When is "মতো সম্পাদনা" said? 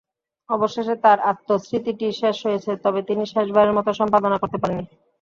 3.77-4.37